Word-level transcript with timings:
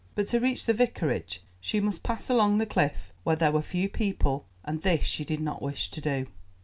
But 0.15 0.25
to 0.29 0.39
reach 0.39 0.65
the 0.65 0.73
Vicarage 0.73 1.43
she 1.59 1.79
must 1.79 2.01
pass 2.01 2.27
along 2.27 2.57
the 2.57 2.65
cliff, 2.65 3.13
where 3.23 3.35
there 3.35 3.51
were 3.51 3.61
few 3.61 3.87
people, 3.87 4.47
and 4.65 4.81
this 4.81 5.05
she 5.05 5.23
did 5.23 5.39
not 5.39 5.61
wish 5.61 5.91
to 5.91 6.01
do. 6.01 6.25